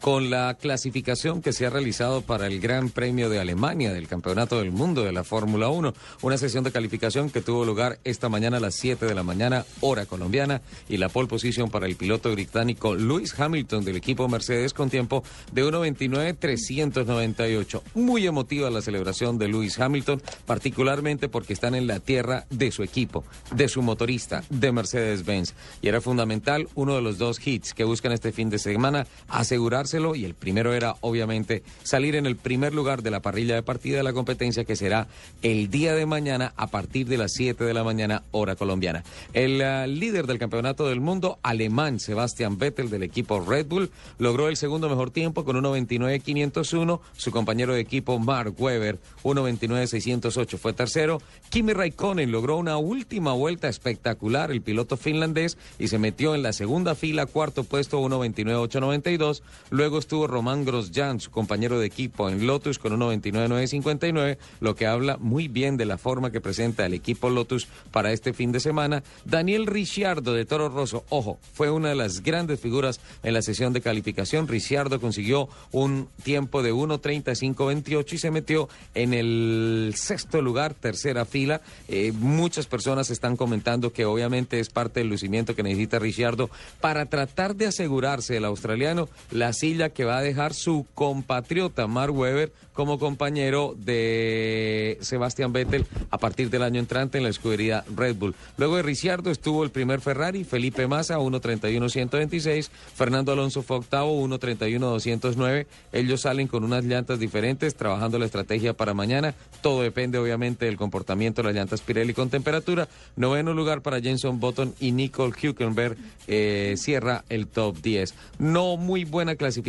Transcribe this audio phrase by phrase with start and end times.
[0.00, 4.58] Con la clasificación que se ha realizado para el Gran Premio de Alemania del Campeonato
[4.58, 5.92] del Mundo de la Fórmula 1,
[6.22, 9.66] una sesión de calificación que tuvo lugar esta mañana a las 7 de la mañana,
[9.82, 14.72] hora colombiana, y la pole position para el piloto británico Lewis Hamilton del equipo Mercedes
[14.72, 17.82] con tiempo de 1.29.398.
[17.92, 22.82] Muy emotiva la celebración de Lewis Hamilton, particularmente porque están en la tierra de su
[22.82, 23.22] equipo,
[23.54, 25.52] de su motorista, de Mercedes-Benz.
[25.82, 29.89] Y era fundamental uno de los dos hits que buscan este fin de semana, asegurarse
[30.14, 33.96] y el primero era obviamente salir en el primer lugar de la parrilla de partida
[33.96, 35.08] de la competencia que será
[35.42, 39.02] el día de mañana a partir de las 7 de la mañana hora colombiana.
[39.32, 44.48] El uh, líder del campeonato del mundo, alemán Sebastian Vettel del equipo Red Bull, logró
[44.48, 47.00] el segundo mejor tiempo con 1.29.501.
[47.16, 51.20] Su compañero de equipo Mark Webber 1.29.608 fue tercero.
[51.48, 56.52] Kimi Raikkonen logró una última vuelta espectacular, el piloto finlandés, y se metió en la
[56.52, 59.42] segunda fila, cuarto puesto 1.29.892.
[59.80, 65.16] Luego estuvo Román Grosjean, su compañero de equipo en Lotus con 1.29.959, lo que habla
[65.16, 69.02] muy bien de la forma que presenta el equipo Lotus para este fin de semana.
[69.24, 73.72] Daniel Ricciardo de Toro Rosso, ojo, fue una de las grandes figuras en la sesión
[73.72, 74.48] de calificación.
[74.48, 81.62] Ricciardo consiguió un tiempo de 1.35.28 y se metió en el sexto lugar, tercera fila.
[81.88, 86.50] Eh, muchas personas están comentando que obviamente es parte del lucimiento que necesita Ricciardo
[86.82, 92.12] para tratar de asegurarse el australiano la silla que va a dejar su compatriota Mark
[92.12, 98.16] Webber como compañero de Sebastián Vettel a partir del año entrante en la escudería Red
[98.16, 98.34] Bull.
[98.56, 105.66] Luego de Ricciardo estuvo el primer Ferrari, Felipe Massa, 1.31.126, Fernando Alonso fue octavo, 1.31.209.
[105.92, 109.34] Ellos salen con unas llantas diferentes, trabajando la estrategia para mañana.
[109.62, 112.88] Todo depende obviamente del comportamiento de las llantas Pirelli con temperatura.
[113.14, 118.14] Noveno lugar para Jenson Button y Nicole Hülkenberg eh, cierra el top 10.
[118.38, 119.59] No muy buena clasificación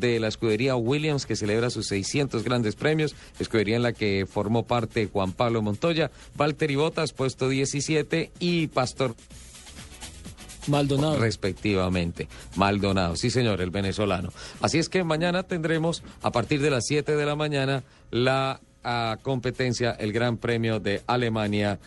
[0.00, 4.66] de la escudería Williams que celebra sus 600 grandes premios, escudería en la que formó
[4.66, 9.14] parte Juan Pablo Montoya, Valtteri Bottas puesto 17 y Pastor
[10.68, 11.18] Maldonado.
[11.18, 12.28] Respectivamente.
[12.56, 14.30] Maldonado, sí señor, el venezolano.
[14.60, 19.20] Así es que mañana tendremos, a partir de las 7 de la mañana, la uh,
[19.22, 21.78] competencia, el Gran Premio de Alemania.